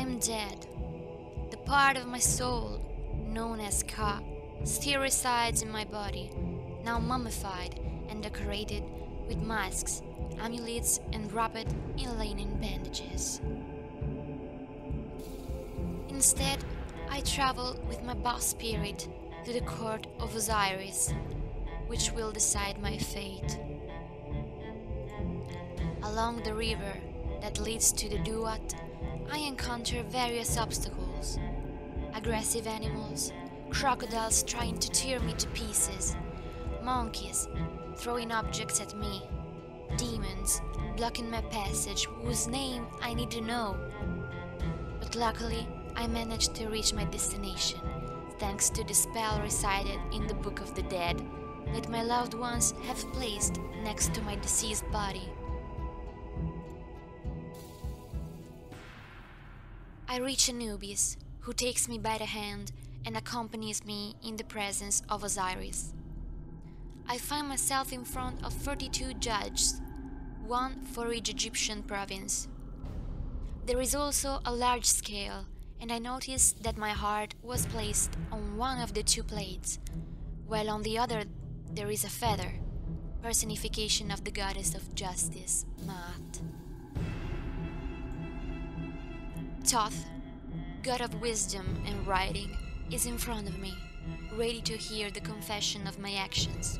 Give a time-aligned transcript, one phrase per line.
[0.00, 0.66] am dead.
[1.50, 2.80] The part of my soul,
[3.26, 4.20] known as Ka,
[4.64, 6.30] still resides in my body,
[6.84, 8.82] now mummified and decorated
[9.26, 10.02] with masks,
[10.40, 13.40] amulets, and wrapped in linen bandages.
[16.08, 16.64] Instead,
[17.10, 19.08] I travel with my Ba spirit
[19.44, 21.12] to the court of Osiris,
[21.86, 23.58] which will decide my fate.
[26.02, 26.94] Along the river
[27.40, 28.74] that leads to the Duat,
[29.30, 31.38] I encounter various obstacles
[32.14, 33.32] aggressive animals,
[33.70, 36.16] crocodiles trying to tear me to pieces,
[36.82, 37.48] monkeys
[37.96, 39.22] throwing objects at me,
[39.96, 40.60] demons
[40.96, 43.76] blocking my passage whose name I need to know.
[45.00, 47.80] But luckily, I managed to reach my destination
[48.38, 51.20] thanks to the spell recited in the Book of the Dead
[51.74, 55.28] that my loved ones have placed next to my deceased body.
[60.10, 62.72] I reach Anubis, who takes me by the hand
[63.04, 65.92] and accompanies me in the presence of Osiris.
[67.06, 69.82] I find myself in front of 32 judges,
[70.46, 72.48] one for each Egyptian province.
[73.66, 75.44] There is also a large scale,
[75.78, 79.78] and I notice that my heart was placed on one of the two plates,
[80.46, 81.24] while on the other
[81.70, 82.54] there is a feather,
[83.22, 86.40] personification of the goddess of justice, Maat.
[89.68, 90.06] Thoth,
[90.82, 92.56] god of wisdom and writing,
[92.90, 93.74] is in front of me,
[94.32, 96.78] ready to hear the confession of my actions.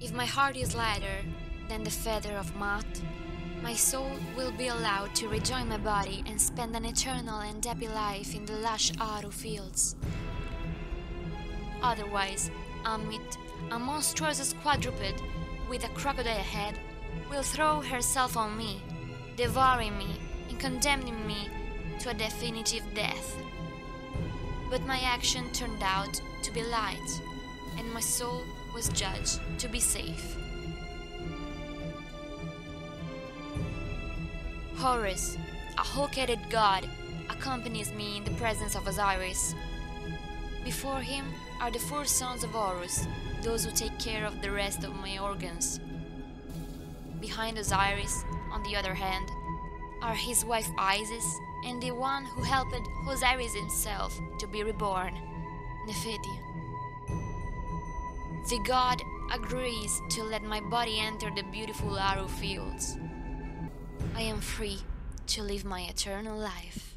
[0.00, 1.22] If my heart is lighter
[1.68, 3.00] than the feather of Maat,
[3.62, 7.86] my soul will be allowed to rejoin my body and spend an eternal and happy
[7.86, 9.94] life in the lush Aru fields.
[11.80, 12.50] Otherwise,
[12.84, 13.36] Ammit,
[13.70, 15.22] a monstrous quadruped
[15.70, 16.76] with a crocodile head,
[17.30, 18.82] will throw herself on me
[19.36, 21.48] devouring me and condemning me
[22.00, 23.36] to a definitive death.
[24.70, 27.20] But my action turned out to be light,
[27.78, 28.42] and my soul
[28.74, 30.36] was judged to be safe.
[34.76, 35.36] Horus,
[35.78, 36.88] a hawk-headed god,
[37.28, 39.54] accompanies me in the presence of Osiris.
[40.64, 41.24] Before him
[41.60, 43.06] are the four sons of Horus,
[43.42, 45.80] those who take care of the rest of my organs.
[47.20, 49.32] Behind Osiris on the other hand,
[50.02, 52.74] are his wife Isis and the one who helped
[53.08, 55.14] Osiris himself to be reborn,
[55.86, 56.38] Nepheti.
[58.48, 59.00] The god
[59.32, 62.96] agrees to let my body enter the beautiful Aru fields.
[64.14, 64.80] I am free
[65.28, 66.91] to live my eternal life.